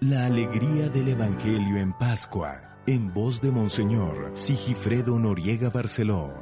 La 0.00 0.26
alegría 0.26 0.88
del 0.90 1.08
Evangelio 1.08 1.76
en 1.76 1.92
Pascua, 1.92 2.78
en 2.86 3.12
voz 3.12 3.40
de 3.40 3.50
Monseñor 3.50 4.30
Sigifredo 4.34 5.18
Noriega 5.18 5.70
Barceló. 5.70 6.32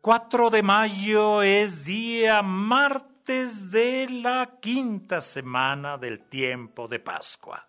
Cuatro 0.00 0.50
de 0.50 0.64
mayo 0.64 1.40
es 1.42 1.84
día 1.84 2.42
martes 2.42 3.70
de 3.70 4.08
la 4.10 4.58
quinta 4.60 5.20
semana 5.20 5.98
del 5.98 6.28
tiempo 6.28 6.88
de 6.88 6.98
Pascua 6.98 7.68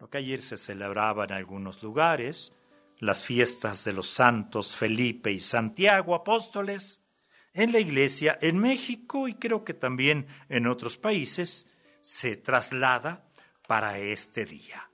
lo 0.00 0.08
que 0.08 0.18
ayer 0.18 0.40
se 0.40 0.56
celebraba 0.56 1.24
en 1.24 1.32
algunos 1.32 1.82
lugares, 1.82 2.54
las 2.98 3.22
fiestas 3.22 3.84
de 3.84 3.92
los 3.92 4.08
santos 4.08 4.74
Felipe 4.74 5.30
y 5.30 5.40
Santiago 5.40 6.14
apóstoles, 6.14 7.04
en 7.52 7.72
la 7.72 7.80
iglesia 7.80 8.38
en 8.40 8.58
México 8.58 9.28
y 9.28 9.34
creo 9.34 9.64
que 9.64 9.74
también 9.74 10.26
en 10.48 10.66
otros 10.66 10.96
países 10.96 11.70
se 12.00 12.36
traslada 12.36 13.28
para 13.66 13.98
este 13.98 14.46
día. 14.46 14.90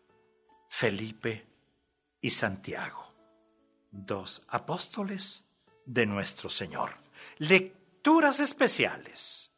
Felipe 0.68 1.46
y 2.20 2.30
Santiago, 2.30 3.14
dos 3.90 4.44
apóstoles 4.48 5.46
de 5.84 6.06
nuestro 6.06 6.48
Señor. 6.48 6.96
Lecturas 7.38 8.40
especiales. 8.40 9.52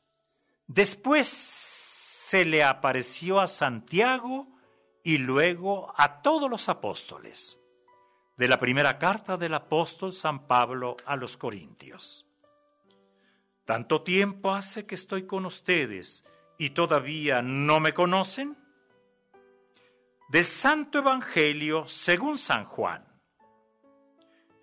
Después 0.67 1.29
se 1.29 2.45
le 2.45 2.63
apareció 2.63 3.41
a 3.41 3.47
Santiago 3.47 4.58
y 5.03 5.19
luego 5.19 5.93
a 5.97 6.23
todos 6.23 6.51
los 6.51 6.69
apóstoles. 6.69 7.59
De 8.37 8.49
la 8.49 8.59
primera 8.59 8.99
carta 8.99 9.37
del 9.37 9.55
apóstol 9.55 10.13
San 10.13 10.47
Pablo 10.47 10.97
a 11.05 11.17
los 11.17 11.37
Corintios. 11.37 12.27
¿Tanto 13.65 14.03
tiempo 14.03 14.55
hace 14.55 14.87
que 14.87 14.95
estoy 14.95 15.27
con 15.27 15.45
ustedes 15.45 16.25
y 16.57 16.71
todavía 16.71 17.43
no 17.43 17.81
me 17.81 17.93
conocen? 17.93 18.57
Del 20.29 20.47
Santo 20.47 20.99
Evangelio 20.99 21.87
según 21.87 22.39
San 22.39 22.65
Juan. 22.65 23.05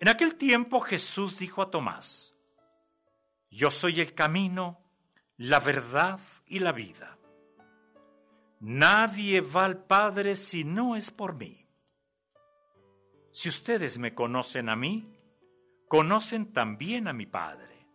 En 0.00 0.08
aquel 0.08 0.34
tiempo 0.34 0.80
Jesús 0.80 1.38
dijo 1.38 1.62
a 1.62 1.70
Tomás, 1.70 2.36
Yo 3.50 3.70
soy 3.70 4.00
el 4.00 4.14
camino, 4.14 4.80
la 5.36 5.60
verdad 5.60 6.20
y 6.46 6.58
la 6.58 6.72
vida. 6.72 7.16
Nadie 8.60 9.40
va 9.40 9.64
al 9.64 9.84
Padre 9.84 10.34
si 10.36 10.64
no 10.64 10.96
es 10.96 11.10
por 11.10 11.34
mí. 11.34 11.66
Si 13.30 13.48
ustedes 13.48 13.98
me 13.98 14.14
conocen 14.14 14.68
a 14.68 14.76
mí, 14.76 15.14
conocen 15.88 16.52
también 16.52 17.06
a 17.06 17.12
mi 17.12 17.26
Padre. 17.26 17.86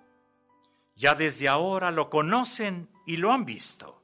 Ya 0.96 1.16
desde 1.16 1.48
ahora 1.48 1.90
lo 1.90 2.10
conocen 2.10 2.90
y 3.08 3.18
lo 3.18 3.32
han 3.32 3.44
visto. 3.44 4.04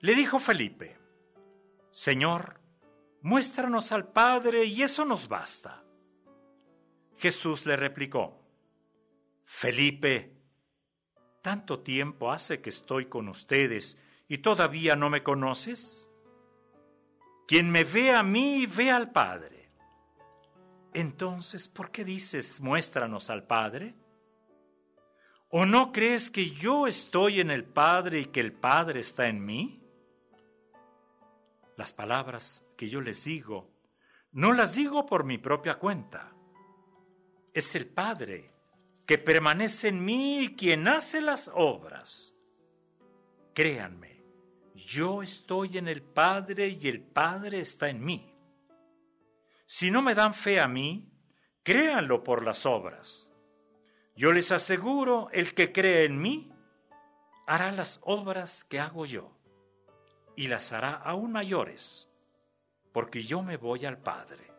Le 0.00 0.14
dijo 0.14 0.38
Felipe, 0.38 0.98
Señor, 1.90 2.60
muéstranos 3.22 3.92
al 3.92 4.12
Padre 4.12 4.64
y 4.64 4.82
eso 4.82 5.04
nos 5.04 5.28
basta. 5.28 5.82
Jesús 7.16 7.66
le 7.66 7.76
replicó, 7.76 8.38
Felipe, 9.44 10.36
tanto 11.42 11.80
tiempo 11.80 12.30
hace 12.30 12.60
que 12.60 12.70
estoy 12.70 13.06
con 13.06 13.28
ustedes 13.28 13.98
¿Y 14.30 14.38
todavía 14.38 14.94
no 14.94 15.10
me 15.10 15.24
conoces? 15.24 16.08
Quien 17.48 17.68
me 17.68 17.82
ve 17.82 18.12
a 18.12 18.22
mí, 18.22 18.64
ve 18.64 18.88
al 18.88 19.10
Padre. 19.10 19.72
Entonces, 20.94 21.68
¿por 21.68 21.90
qué 21.90 22.04
dices, 22.04 22.60
muéstranos 22.60 23.28
al 23.28 23.44
Padre? 23.44 23.96
¿O 25.48 25.66
no 25.66 25.90
crees 25.90 26.30
que 26.30 26.48
yo 26.48 26.86
estoy 26.86 27.40
en 27.40 27.50
el 27.50 27.64
Padre 27.64 28.20
y 28.20 28.26
que 28.26 28.38
el 28.38 28.52
Padre 28.52 29.00
está 29.00 29.26
en 29.26 29.44
mí? 29.44 29.82
Las 31.76 31.92
palabras 31.92 32.64
que 32.76 32.88
yo 32.88 33.00
les 33.00 33.24
digo, 33.24 33.68
no 34.30 34.52
las 34.52 34.76
digo 34.76 35.06
por 35.06 35.24
mi 35.24 35.38
propia 35.38 35.74
cuenta. 35.80 36.32
Es 37.52 37.74
el 37.74 37.88
Padre 37.88 38.52
que 39.06 39.18
permanece 39.18 39.88
en 39.88 40.04
mí 40.04 40.38
y 40.38 40.54
quien 40.54 40.86
hace 40.86 41.20
las 41.20 41.50
obras. 41.52 42.36
Créanme, 43.54 44.09
yo 44.86 45.22
estoy 45.22 45.78
en 45.78 45.88
el 45.88 46.02
Padre 46.02 46.68
y 46.68 46.88
el 46.88 47.02
Padre 47.02 47.60
está 47.60 47.88
en 47.88 48.04
mí. 48.04 48.34
Si 49.66 49.90
no 49.90 50.02
me 50.02 50.14
dan 50.14 50.34
fe 50.34 50.60
a 50.60 50.68
mí, 50.68 51.12
créanlo 51.62 52.24
por 52.24 52.44
las 52.44 52.66
obras. 52.66 53.30
Yo 54.16 54.32
les 54.32 54.52
aseguro, 54.52 55.28
el 55.32 55.54
que 55.54 55.72
cree 55.72 56.04
en 56.04 56.20
mí, 56.20 56.52
hará 57.46 57.72
las 57.72 58.00
obras 58.02 58.64
que 58.64 58.80
hago 58.80 59.06
yo, 59.06 59.36
y 60.36 60.48
las 60.48 60.72
hará 60.72 60.94
aún 60.94 61.32
mayores, 61.32 62.08
porque 62.92 63.22
yo 63.22 63.42
me 63.42 63.56
voy 63.56 63.86
al 63.86 63.98
Padre. 63.98 64.52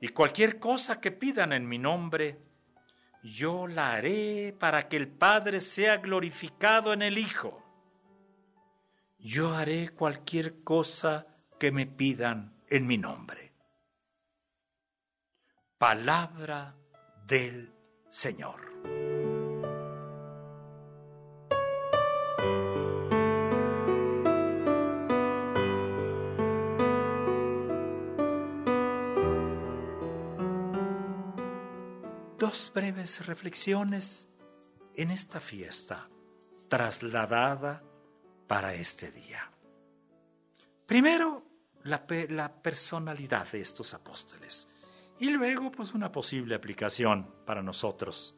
Y 0.00 0.08
cualquier 0.08 0.58
cosa 0.58 1.00
que 1.00 1.12
pidan 1.12 1.52
en 1.52 1.68
mi 1.68 1.78
nombre, 1.78 2.40
yo 3.22 3.66
la 3.66 3.92
haré 3.92 4.54
para 4.58 4.88
que 4.88 4.96
el 4.96 5.08
Padre 5.08 5.60
sea 5.60 5.98
glorificado 5.98 6.92
en 6.92 7.02
el 7.02 7.18
Hijo 7.18 7.63
yo 9.24 9.54
haré 9.54 9.88
cualquier 9.88 10.62
cosa 10.62 11.26
que 11.58 11.72
me 11.72 11.86
pidan 11.86 12.62
en 12.68 12.86
mi 12.86 12.98
nombre. 12.98 13.54
Palabra 15.78 16.76
del 17.26 17.72
Señor. 18.10 18.60
Dos 32.38 32.70
breves 32.74 33.24
reflexiones 33.26 34.28
en 34.94 35.10
esta 35.10 35.40
fiesta 35.40 36.10
trasladada 36.68 37.82
para 38.46 38.74
este 38.74 39.10
día. 39.10 39.50
Primero, 40.86 41.44
la, 41.84 42.06
personalidad 42.62 43.50
de 43.50 43.60
estos 43.60 43.94
apóstoles 43.94 44.68
y 45.18 45.30
luego 45.30 45.70
pues 45.70 45.92
una 45.92 46.10
posible 46.10 46.54
aplicación 46.54 47.32
para 47.44 47.62
nosotros, 47.62 48.34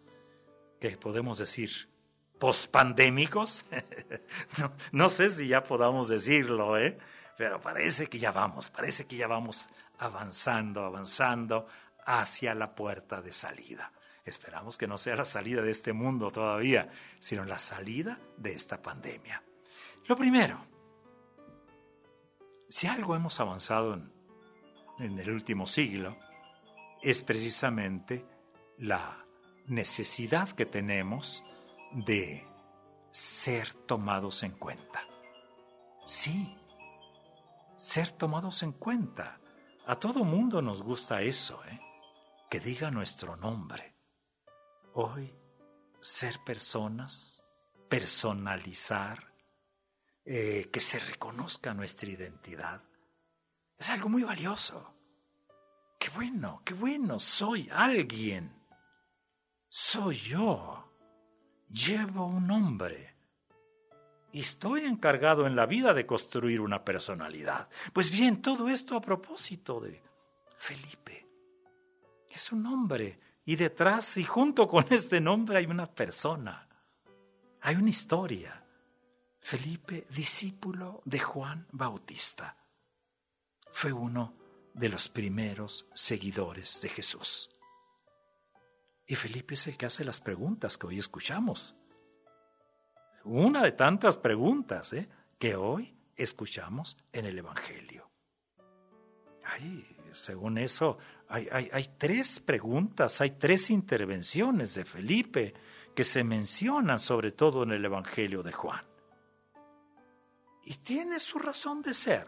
que 0.81 0.97
podemos 0.97 1.39
decir 1.39 1.89
pospandémicos. 2.39 3.65
no, 4.59 4.73
no 4.93 5.09
sé 5.09 5.31
si 5.31 5.49
ya 5.49 5.63
podamos 5.63 6.09
decirlo, 6.09 6.79
¿eh? 6.79 6.99
pero 7.37 7.61
parece 7.61 8.09
que 8.09 8.19
ya 8.19 8.31
vamos, 8.31 8.71
parece 8.71 9.07
que 9.07 9.17
ya 9.17 9.27
vamos 9.27 9.69
avanzando, 9.99 10.85
avanzando 10.85 11.67
hacia 12.05 12.55
la 12.55 12.75
puerta 12.75 13.23
de 13.23 13.33
salida. 13.33 13.93
Esperamos 14.25 14.77
que 14.77 14.89
no 14.89 14.99
sea 14.99 15.17
la 15.17 15.25
salida 15.25 15.63
de 15.63 15.71
este 15.71 15.93
mundo 15.93 16.31
todavía, 16.31 16.91
sino 17.19 17.45
la 17.45 17.59
salida 17.59 18.19
de 18.37 18.53
esta 18.53 18.83
pandemia. 18.83 19.43
Lo 20.09 20.17
primero, 20.17 20.65
si 22.69 22.87
algo 22.87 23.17
hemos 23.17 23.41
avanzado 23.41 23.95
en, 25.01 25.19
el 25.19 25.31
último 25.31 25.67
siglo, 25.67 26.17
es 27.03 27.23
precisamente 27.23 28.25
la 28.79 29.27
necesidad 29.67 30.49
que 30.51 30.65
tenemos 30.65 31.45
de 31.91 32.47
ser 33.11 33.75
tomados 33.87 34.45
en 34.45 34.53
cuenta. 34.53 35.03
Sí, 36.05 36.57
ser 37.77 38.13
tomados 38.13 38.63
en 38.63 38.73
cuenta. 38.73 39.41
A 39.87 39.97
todo 39.97 40.23
mundo 40.23 40.63
nos 40.63 40.83
gusta 40.83 41.23
eso, 41.23 41.65
¿eh? 41.65 41.81
que 42.49 42.61
diga 42.61 42.93
nuestro 42.93 43.37
nombre. 43.37 43.97
Hoy, 44.93 45.35
ser 46.01 46.39
personas, 46.45 47.45
personalizar, 47.89 49.36
eh, 50.29 50.71
que 50.73 50.81
se 50.81 50.99
reconozca 50.99 51.73
nuestra 51.73 52.11
identidad. 52.11 52.83
Es 53.79 53.91
algo 53.91 54.09
muy 54.09 54.25
valioso. 54.25 54.93
Qué 56.01 56.09
bueno, 56.11 56.63
qué 56.65 56.75
bueno, 56.75 57.21
soy 57.21 57.69
alguien. 57.73 58.53
Soy 59.69 60.17
yo. 60.17 60.93
Llevo 61.69 62.27
un 62.27 62.49
nombre. 62.49 63.15
Y 64.33 64.41
estoy 64.41 64.85
encargado 64.85 65.47
en 65.47 65.55
la 65.55 65.67
vida 65.67 65.95
de 65.95 66.07
construir 66.07 66.61
una 66.61 66.85
personalidad. 66.85 67.69
Pues 67.93 68.11
bien, 68.11 68.43
todo 68.43 68.69
esto 68.69 68.97
a 68.97 69.01
propósito 69.01 69.79
de 69.79 70.03
Felipe. 70.59 71.25
Es 72.29 72.51
un 72.51 72.65
nombre. 72.65 73.21
Y 73.45 73.55
detrás 73.55 74.17
y 74.17 74.25
junto 74.25 74.67
con 74.67 74.87
este 74.91 75.21
nombre 75.21 75.59
hay 75.59 75.67
una 75.67 75.87
persona. 75.87 76.69
Hay 77.61 77.77
una 77.77 77.91
historia. 77.91 78.66
Felipe, 79.47 80.09
discípulo 80.11 81.03
de 81.05 81.21
Juan 81.21 81.69
Bautista. 81.71 82.57
fue 83.71 83.93
uno 83.93 84.35
de 84.75 84.89
los 84.89 85.09
primeros 85.09 85.89
seguidores 85.95 86.81
de 86.81 86.89
Jesús. 86.89 87.49
Y 89.07 89.15
Felipe 89.15 89.55
es 89.55 89.69
el 89.69 89.77
que 89.77 89.87
hace 89.87 90.05
las 90.05 90.21
preguntas 90.21 90.77
que 90.77 90.89
hoy 90.89 90.99
escuchamos. 90.99 91.77
Una 93.23 93.63
de 93.63 93.71
tantas 93.71 94.17
preguntas 94.17 94.93
¿eh? 94.95 95.09
que 95.39 95.55
hoy 95.55 95.97
escuchamos 96.17 96.99
en 97.13 97.27
el 97.27 97.39
Evangelio. 97.39 98.11
Ay, 99.45 99.87
según 100.13 100.59
eso, 100.59 100.99
hay, 101.29 101.47
hay, 101.53 101.95
tres 101.97 102.41
preguntas, 102.41 103.21
hay 103.21 103.31
tres 103.39 103.71
intervenciones 103.71 104.75
de 104.75 104.85
Felipe 104.85 105.55
que 105.95 106.03
se 106.03 106.25
mencionan 106.25 106.99
sobre 106.99 107.31
todo 107.31 107.63
en 107.63 107.71
el 107.71 107.85
Evangelio 107.85 108.43
de 108.43 108.51
Juan. 108.51 108.96
Y 110.67 110.75
tiene 110.75 111.21
su 111.21 111.39
razón 111.39 111.81
de 111.81 111.95
ser. 111.95 112.27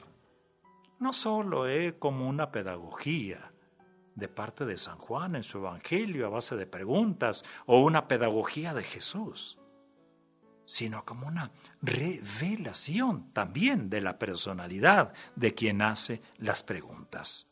No 1.01 1.13
solo 1.13 1.67
es 1.67 1.95
como 1.95 2.29
una 2.29 2.53
pedagogía 2.53 3.53
de 4.15 4.29
parte 4.29 4.65
de 4.65 4.77
San 4.77 4.97
Juan 4.97 5.35
en 5.35 5.43
su 5.43 5.59
Evangelio 5.59 6.25
a 6.27 6.31
base 6.31 6.55
de 6.55 6.67
preguntas 6.67 7.45
o 7.67 7.81
una 7.81 8.07
pedagogía 8.07 8.75
de 8.75 8.85
Jesús, 8.85 9.59
sino 10.65 11.05
como 11.05 11.27
una 11.27 11.51
revelación 11.83 13.33
también 13.33 13.91
de 13.91 14.03
la 14.03 14.21
personalidad 14.21 15.13
de 15.35 15.55
quien 15.55 15.83
hace 15.83 16.21
las 16.37 16.63
preguntas. 16.63 17.51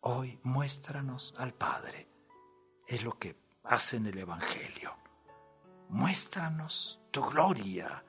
Hoy 0.00 0.38
muéstranos 0.42 1.34
al 1.36 1.52
Padre. 1.52 2.08
Es 2.86 3.04
lo 3.04 3.18
que 3.18 3.36
hace 3.64 3.98
en 3.98 4.06
el 4.06 4.16
Evangelio. 4.16 4.96
Muéstranos 5.90 7.02
tu 7.10 7.22
gloria. 7.22 8.02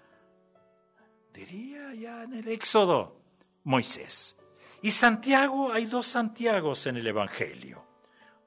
Diría 1.38 1.94
ya 1.94 2.24
en 2.24 2.34
el 2.34 2.48
Éxodo 2.48 3.22
Moisés. 3.64 4.40
Y 4.82 4.90
Santiago, 4.90 5.72
hay 5.72 5.86
dos 5.86 6.08
Santiagos 6.08 6.88
en 6.88 6.98
el 6.98 7.06
Evangelio. 7.06 7.86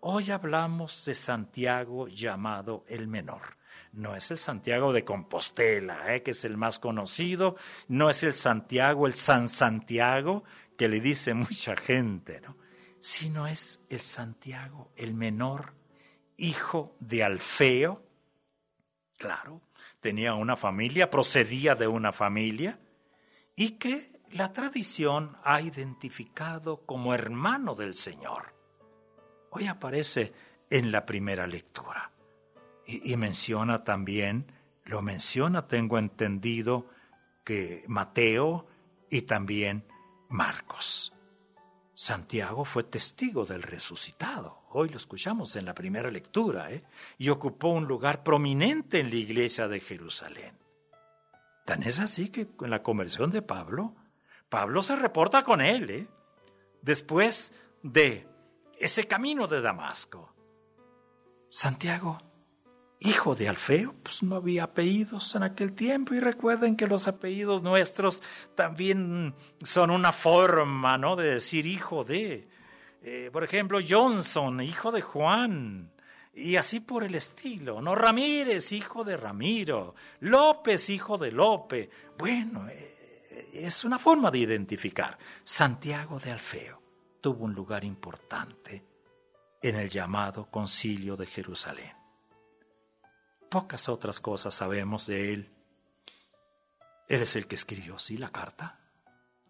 Hoy 0.01 0.33
hablamos 0.33 1.05
de 1.05 1.15
Santiago 1.15 2.09
llamado 2.09 2.85
el 2.89 3.07
menor. 3.07 3.59
No 3.93 4.17
es 4.17 4.33
el 4.33 4.39
Santiago 4.39 4.93
de 4.93 5.05
Compostela, 5.05 6.13
¿eh? 6.13 6.25
que 6.25 6.33
es 6.33 6.45
el 6.45 6.57
más 6.57 6.81
conocido, 6.81 7.55
no 7.87 8.11
es 8.11 8.25
el 8.25 8.35
Santiago, 8.35 9.07
el 9.07 9.15
San 9.15 9.49
Santiago, 9.49 10.43
que 10.77 10.89
le 10.89 10.99
dice 10.99 11.33
mucha 11.35 11.77
gente, 11.77 12.41
¿no? 12.41 12.57
sino 12.99 13.47
es 13.47 13.85
el 13.89 14.01
Santiago, 14.01 14.91
el 14.97 15.15
menor, 15.15 15.75
hijo 16.37 16.97
de 16.99 17.23
Alfeo. 17.23 18.03
Claro, 19.17 19.63
tenía 20.01 20.35
una 20.35 20.57
familia, 20.57 21.11
procedía 21.11 21.75
de 21.75 21.87
una 21.87 22.13
familia, 22.13 22.79
y 23.57 23.73
que 23.73 24.21
la 24.31 24.53
tradición 24.53 25.37
ha 25.45 25.61
identificado 25.61 26.79
como 26.87 27.15
hermano 27.15 27.75
del 27.75 27.95
Señor. 27.95 28.55
Hoy 29.51 29.67
aparece 29.67 30.33
en 30.71 30.93
la 30.93 31.05
primera 31.05 31.47
lectura. 31.47 32.13
Y, 32.87 33.13
y, 33.13 33.17
menciona 33.17 33.85
también, 33.85 34.53
lo 34.85 35.03
menciona, 35.03 35.67
tengo 35.67 35.99
entendido, 35.99 36.87
que 37.45 37.85
Mateo 37.89 38.67
y 39.11 39.23
también 39.23 39.85
Marcos. 40.29 41.13
Santiago 42.01 42.65
fue 42.65 42.85
testigo 42.85 43.45
del 43.45 43.63
resucitado. 43.63 44.63
Hoy 44.71 44.89
lo 44.89 44.97
escuchamos 44.97 45.55
en 45.57 45.67
la 45.67 45.75
primera 45.75 46.11
lectura, 46.11 46.73
¿eh? 46.73 46.83
y 47.19 47.29
ocupó 47.29 47.69
un 47.69 47.85
lugar 47.85 48.23
prominente 48.23 49.01
en 49.01 49.11
la 49.11 49.17
iglesia 49.17 49.69
de 49.69 49.81
Jerusalén. 49.81 50.57
Tan 51.67 51.83
es 51.83 52.01
así 52.01 52.31
que 52.31 52.49
en 52.63 52.71
la 52.71 52.83
conversión 52.83 53.31
de 53.31 53.43
Pablo, 53.43 53.95
Pablo 54.49 54.81
se 54.81 54.97
reporta 54.97 55.45
con 55.45 55.61
él, 55.61 55.91
¿eh? 55.91 56.09
después 56.81 57.53
de 57.83 58.27
ese 58.79 59.07
camino 59.07 59.47
de 59.47 59.61
Damasco. 59.61 60.35
Santiago 61.51 62.17
hijo 63.01 63.35
de 63.35 63.49
Alfeo, 63.49 63.95
pues 64.03 64.23
no 64.23 64.37
había 64.37 64.65
apellidos 64.65 65.35
en 65.35 65.43
aquel 65.43 65.73
tiempo 65.73 66.15
y 66.15 66.21
recuerden 66.21 66.77
que 66.77 66.87
los 66.87 67.09
apellidos 67.09 67.63
nuestros 67.63 68.23
también 68.55 69.35
son 69.65 69.91
una 69.91 70.13
forma, 70.13 70.99
¿no? 70.99 71.17
De 71.17 71.35
decir 71.35 71.67
hijo 71.67 72.05
de. 72.05 72.49
Eh, 73.03 73.31
por 73.33 73.43
ejemplo, 73.43 73.79
Johnson, 73.87 74.61
hijo 74.61 74.93
de 74.93 75.01
Juan, 75.01 75.91
y 76.35 76.57
así 76.57 76.81
por 76.81 77.03
el 77.03 77.15
estilo, 77.15 77.81
¿no? 77.81 77.95
Ramírez, 77.95 78.73
hijo 78.73 79.03
de 79.03 79.17
Ramiro, 79.17 79.95
López, 80.21 80.91
hijo 80.91 81.17
de 81.17 81.33
Lope. 81.33 81.89
Bueno, 82.19 82.69
eh, 82.69 83.49
es 83.55 83.85
una 83.85 83.99
forma 83.99 84.31
de 84.31 84.39
identificar. 84.39 85.19
Santiago 85.43 86.21
de 86.21 86.33
Alfeo 86.33 86.83
tuvo 87.23 87.47
un 87.47 87.55
lugar 87.55 87.83
importante 87.83 88.85
en 89.63 89.77
el 89.77 89.89
llamado 89.89 90.51
Concilio 90.51 91.17
de 91.17 91.27
Jerusalén. 91.27 92.00
Pocas 93.51 93.89
otras 93.89 94.21
cosas 94.21 94.55
sabemos 94.55 95.09
de 95.09 95.35
él. 95.35 95.51
Él 97.09 97.23
es 97.23 97.35
el 97.35 97.49
que 97.49 97.57
escribió, 97.57 97.99
sí, 97.99 98.17
la 98.17 98.31
carta. 98.31 98.79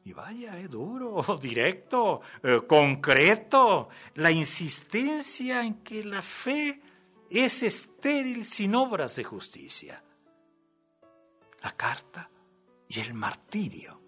Y 0.05 0.15
vaya, 0.15 0.59
es 0.59 0.71
duro, 0.71 1.23
directo, 1.43 2.23
eh, 2.43 2.63
concreto. 2.67 3.91
La 4.15 4.31
insistencia 4.31 5.63
en 5.63 5.83
que 5.85 6.03
la 6.03 6.23
fe 6.23 6.81
es 7.29 7.63
estéril 7.63 8.47
sin 8.47 8.75
obras 8.75 9.17
de 9.17 9.25
justicia. 9.25 10.03
La 11.63 11.73
carta 11.73 12.31
y 12.89 13.01
el 13.01 13.13
martirio. 13.13 14.01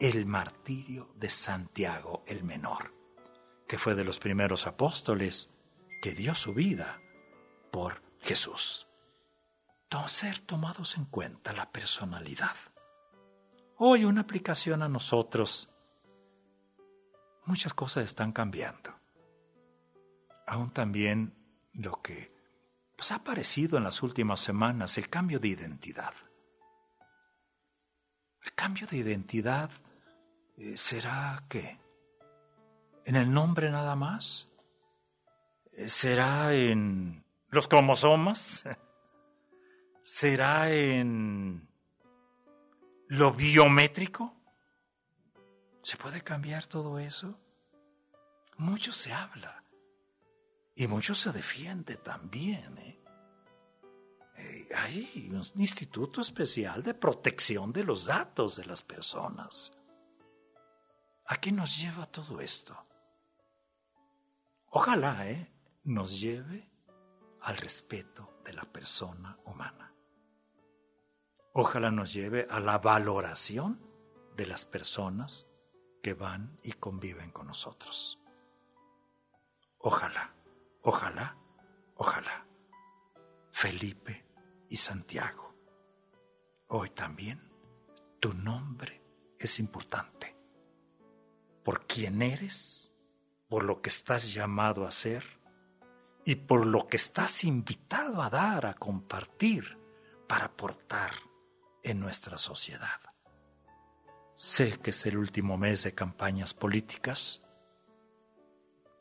El 0.00 0.26
martirio 0.26 1.12
de 1.14 1.30
Santiago 1.30 2.24
el 2.26 2.42
Menor, 2.42 2.92
que 3.68 3.78
fue 3.78 3.94
de 3.94 4.04
los 4.04 4.18
primeros 4.18 4.66
apóstoles 4.66 5.54
que 6.02 6.10
dio 6.12 6.34
su 6.34 6.54
vida 6.54 7.00
por 7.70 8.02
Jesús 8.20 8.88
ser 10.08 10.40
tomados 10.40 10.96
en 10.96 11.04
cuenta 11.04 11.52
la 11.52 11.70
personalidad. 11.70 12.56
Hoy 13.76 14.04
una 14.04 14.22
aplicación 14.22 14.82
a 14.82 14.88
nosotros. 14.88 15.70
Muchas 17.44 17.74
cosas 17.74 18.04
están 18.04 18.32
cambiando. 18.32 18.94
Aún 20.46 20.70
también 20.70 21.34
lo 21.74 22.00
que 22.00 22.32
pues, 22.96 23.12
ha 23.12 23.16
aparecido 23.16 23.76
en 23.78 23.84
las 23.84 24.02
últimas 24.02 24.40
semanas, 24.40 24.96
el 24.98 25.08
cambio 25.08 25.38
de 25.38 25.48
identidad. 25.48 26.14
El 28.42 28.54
cambio 28.54 28.86
de 28.86 28.96
identidad 28.96 29.70
eh, 30.56 30.76
será 30.76 31.44
qué? 31.48 31.78
¿En 33.04 33.16
el 33.16 33.32
nombre 33.32 33.70
nada 33.70 33.94
más? 33.94 34.48
Eh, 35.72 35.88
¿Será 35.88 36.54
en 36.54 37.24
los 37.50 37.68
cromosomas? 37.68 38.64
¿Será 40.02 40.70
en 40.70 41.68
lo 43.08 43.32
biométrico? 43.32 44.36
¿Se 45.82 45.96
puede 45.96 46.22
cambiar 46.22 46.66
todo 46.66 46.98
eso? 46.98 47.38
Mucho 48.58 48.90
se 48.90 49.12
habla 49.12 49.62
y 50.74 50.88
mucho 50.88 51.14
se 51.14 51.30
defiende 51.30 51.96
también. 51.96 52.76
¿eh? 52.78 53.00
Eh, 54.36 54.68
hay 54.74 55.30
un 55.30 55.60
instituto 55.60 56.20
especial 56.20 56.82
de 56.82 56.94
protección 56.94 57.72
de 57.72 57.84
los 57.84 58.06
datos 58.06 58.56
de 58.56 58.64
las 58.64 58.82
personas. 58.82 59.78
¿A 61.26 61.36
qué 61.36 61.52
nos 61.52 61.78
lleva 61.80 62.06
todo 62.06 62.40
esto? 62.40 62.76
Ojalá 64.70 65.30
¿eh? 65.30 65.52
nos 65.84 66.20
lleve 66.20 66.68
al 67.42 67.56
respeto 67.56 68.40
de 68.44 68.52
la 68.52 68.64
persona 68.64 69.38
humana. 69.44 69.91
Ojalá 71.54 71.90
nos 71.90 72.14
lleve 72.14 72.46
a 72.48 72.60
la 72.60 72.78
valoración 72.78 73.78
de 74.36 74.46
las 74.46 74.64
personas 74.64 75.46
que 76.02 76.14
van 76.14 76.58
y 76.62 76.72
conviven 76.72 77.30
con 77.30 77.46
nosotros. 77.46 78.18
Ojalá, 79.76 80.34
ojalá, 80.80 81.36
ojalá. 81.96 82.46
Felipe 83.50 84.24
y 84.70 84.78
Santiago. 84.78 85.54
Hoy 86.68 86.88
también 86.88 87.38
tu 88.18 88.32
nombre 88.32 89.02
es 89.38 89.58
importante. 89.58 90.34
Por 91.62 91.86
quién 91.86 92.22
eres, 92.22 92.94
por 93.50 93.64
lo 93.64 93.82
que 93.82 93.90
estás 93.90 94.32
llamado 94.32 94.86
a 94.86 94.90
ser 94.90 95.22
y 96.24 96.34
por 96.36 96.64
lo 96.64 96.86
que 96.86 96.96
estás 96.96 97.44
invitado 97.44 98.22
a 98.22 98.30
dar, 98.30 98.64
a 98.64 98.72
compartir, 98.72 99.78
para 100.26 100.46
aportar 100.46 101.12
en 101.82 102.00
nuestra 102.00 102.38
sociedad. 102.38 103.00
Sé 104.34 104.78
que 104.80 104.90
es 104.90 105.06
el 105.06 105.18
último 105.18 105.58
mes 105.58 105.82
de 105.84 105.94
campañas 105.94 106.54
políticas. 106.54 107.42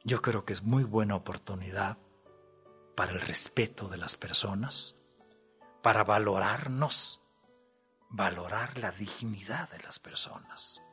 Yo 0.03 0.21
creo 0.21 0.45
que 0.45 0.53
es 0.53 0.63
muy 0.63 0.83
buena 0.83 1.15
oportunidad 1.15 1.97
para 2.95 3.13
el 3.13 3.21
respeto 3.21 3.88
de 3.88 3.97
las 3.97 4.15
personas, 4.15 5.00
para 5.81 6.03
valorarnos, 6.03 7.21
valorar 8.09 8.77
la 8.77 8.91
dignidad 8.91 9.69
de 9.69 9.79
las 9.79 10.00
personas. 10.00 10.83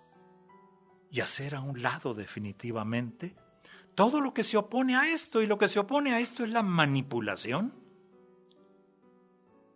y 1.11 1.21
hacer 1.21 1.55
a 1.55 1.63
un 1.63 1.81
lado 1.81 2.13
definitivamente 2.13 3.35
todo 3.95 4.21
lo 4.21 4.35
que 4.35 4.43
se 4.43 4.57
opone 4.57 4.95
a 4.95 5.09
esto. 5.11 5.41
Y 5.41 5.47
lo 5.47 5.59
que 5.59 5.67
se 5.67 5.81
opone 5.81 6.13
a 6.15 6.21
esto 6.21 6.45
es 6.45 6.51
la 6.51 6.63
manipulación, 6.63 7.75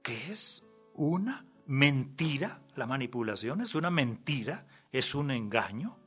que 0.03 0.31
es 0.31 0.63
una 0.95 1.47
mentira. 1.67 2.61
La 2.75 2.87
manipulación 2.87 3.61
es 3.61 3.75
una 3.75 3.91
mentira, 3.91 4.67
es 4.91 5.15
un 5.15 5.31
engaño, 5.31 5.99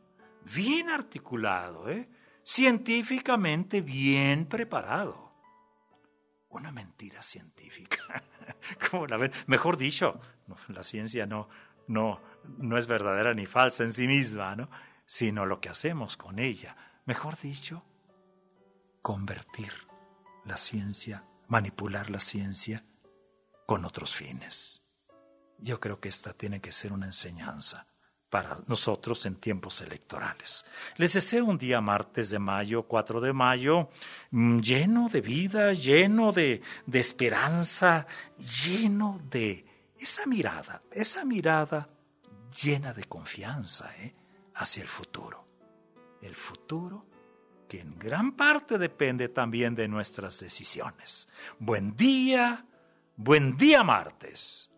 bien 0.53 0.89
articulado, 0.89 1.89
¿eh? 1.89 2.09
científicamente 2.43 3.81
bien 3.81 4.45
preparado. 4.45 5.33
Una 6.49 6.71
mentira 6.71 7.21
científica. 7.21 8.23
Mejor 9.47 9.77
dicho, 9.77 10.19
la 10.69 10.83
ciencia 10.83 11.25
no, 11.25 11.49
no, 11.87 12.21
no 12.57 12.77
es 12.77 12.87
verdadera 12.87 13.33
ni 13.33 13.45
falsa 13.45 13.83
en 13.83 13.93
sí 13.93 14.07
misma, 14.07 14.55
¿no? 14.55 14.69
sino 15.05 15.45
lo 15.45 15.59
que 15.59 15.69
hacemos 15.69 16.17
con 16.17 16.39
ella. 16.39 16.75
Mejor 17.05 17.37
dicho, 17.39 17.83
convertir 19.01 19.71
la 20.45 20.57
ciencia, 20.57 21.25
manipular 21.47 22.09
la 22.09 22.19
ciencia 22.19 22.85
con 23.65 23.85
otros 23.85 24.15
fines. 24.15 24.84
Yo 25.59 25.79
creo 25.79 25.99
que 25.99 26.09
esta 26.09 26.33
tiene 26.33 26.61
que 26.61 26.71
ser 26.71 26.93
una 26.93 27.05
enseñanza 27.05 27.87
para 28.29 28.57
nosotros 28.67 29.25
en 29.25 29.35
tiempos 29.35 29.81
electorales. 29.81 30.65
Les 30.97 31.13
deseo 31.13 31.45
un 31.45 31.57
día 31.57 31.79
martes 31.79 32.29
de 32.29 32.39
mayo, 32.39 32.83
4 32.83 33.21
de 33.21 33.33
mayo, 33.33 33.89
mm, 34.31 34.59
lleno 34.59 35.09
de 35.09 35.21
vida, 35.21 35.73
lleno 35.73 36.31
de, 36.31 36.61
de 36.85 36.99
esperanza, 36.99 38.07
lleno 38.65 39.21
de 39.29 39.65
esa 39.97 40.25
mirada, 40.25 40.81
esa 40.91 41.23
mirada 41.23 41.87
llena 42.61 42.93
de 42.93 43.05
confianza 43.05 43.91
¿eh? 43.99 44.13
hacia 44.55 44.81
el 44.81 44.89
futuro. 44.89 45.45
El 46.21 46.35
futuro 46.35 47.05
que 47.67 47.79
en 47.79 47.97
gran 47.97 48.33
parte 48.33 48.77
depende 48.77 49.29
también 49.29 49.75
de 49.75 49.87
nuestras 49.87 50.39
decisiones. 50.39 51.29
Buen 51.59 51.95
día, 51.95 52.65
buen 53.15 53.57
día 53.57 53.83
martes. 53.83 54.74